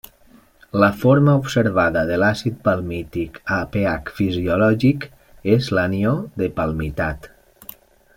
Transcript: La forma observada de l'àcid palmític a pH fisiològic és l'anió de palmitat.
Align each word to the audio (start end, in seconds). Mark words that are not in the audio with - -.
La 0.83 0.87
forma 1.01 1.33
observada 1.41 2.01
de 2.11 2.17
l'àcid 2.21 2.57
palmític 2.67 3.37
a 3.57 3.59
pH 3.75 4.11
fisiològic 4.21 5.05
és 5.57 5.69
l'anió 5.81 6.15
de 6.43 6.49
palmitat. 6.61 7.29